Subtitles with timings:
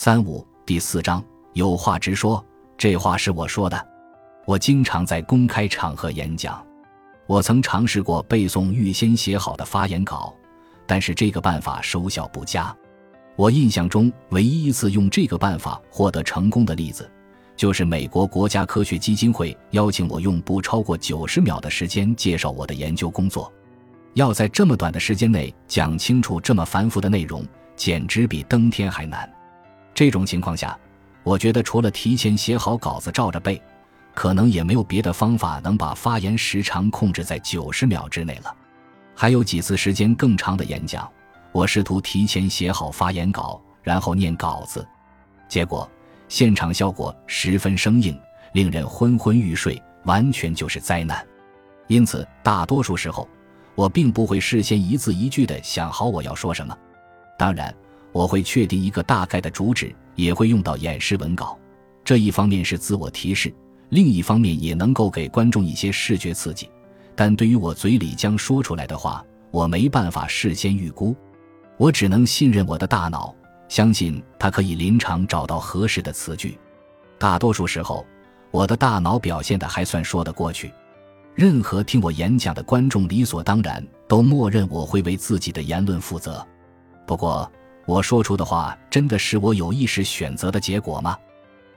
[0.00, 1.20] 三五第四章
[1.54, 3.88] 有话直说，这话是我说的。
[4.46, 6.64] 我经常在公开场合演讲，
[7.26, 10.32] 我曾尝试过背诵预先写好的发言稿，
[10.86, 12.72] 但是这个办法收效不佳。
[13.34, 17.10] 我印象中唯一一次用这个办法获得成功的例子，
[17.56, 23.52] 就是美国国家科学基金会邀请我用不超过九十秒的时间介绍我的研究工作。
[24.14, 27.44] 要在这么短的时间内讲清楚这么繁复的内容，
[27.74, 29.28] 简直比登天还难。
[29.98, 30.78] 这种情况下，
[31.24, 33.60] 我觉得除了提前写好稿子照着背，
[34.14, 38.56] 可能也没有别的方法能把发言时长控制在九十秒之内了。
[39.16, 41.10] 还有几次时间更长的演讲，
[41.50, 44.86] 我试图提前写好发言稿，然后念稿子，
[45.48, 45.90] 结果
[46.28, 48.16] 现场效果十分生硬，
[48.52, 51.26] 令人昏昏欲睡，完全就是灾难。
[51.88, 53.28] 因此，大多数时候，
[53.74, 56.78] 我并不会事先一字一句地想好我要说什么。
[57.36, 57.74] 当然。
[58.12, 61.58] 我会确定一个大概的主旨，也会用到演示文稿。
[62.04, 63.52] 这一方面是自我提示，
[63.90, 66.68] 另一方面也能够给观众一些视觉刺激。
[67.14, 71.14] 但对于我嘴里将说出来的话，我没办法事先预估，
[71.76, 73.34] 我只能信任我的大脑，
[73.68, 76.58] 相信它可以临场找到合适的词句。
[77.18, 78.06] 大多数时候，
[78.50, 80.72] 我的大脑表现的还算说得过去。
[81.34, 86.44] 任何听我演讲的观众理所当然都默认我会为自己的言论负责。
[87.06, 87.50] 不过，
[87.88, 91.18] 我说出的话真的是我有意识选择的结果吗？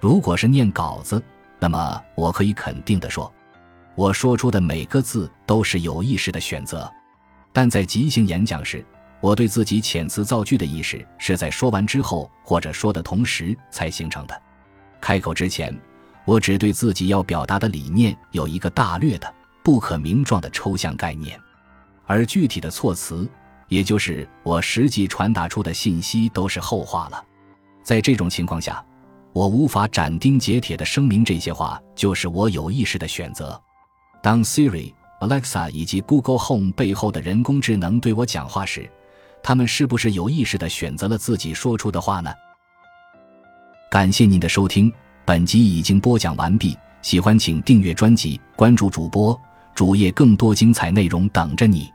[0.00, 1.22] 如果是念稿子，
[1.60, 3.30] 那么我可以肯定的说，
[3.94, 6.90] 我说出的每个字都是有意识的选择。
[7.52, 8.82] 但在即兴演讲时，
[9.20, 14.42] 我对自己遣词造句的意识是在说完之后或者说的同时才形成的。
[15.02, 15.78] 开口之前，
[16.24, 19.30] 我只对自己要表达的理念有一个大略的、
[19.62, 21.38] 不可名状的抽象概念，
[22.06, 23.28] 而具体的措辞。
[23.68, 27.22] 也就是我实际传达出的信息都是后话了，
[27.82, 28.84] 在这种情况下，
[29.32, 33.60] 我无法斩钉截铁地声明这些话就是我有意识的选择。
[34.22, 38.90] 当 Siri、Alexa 以及 Google Home 背后的人工智能对我讲话时，
[39.42, 42.32] 他们是不是有意识地选择了自己说出的话呢？
[43.90, 44.92] 感谢您的收听，
[45.24, 46.76] 本集已经播讲完毕。
[47.00, 49.40] 喜欢请订阅专辑，关注主播
[49.74, 51.88] 主页，更多精彩内容等着你。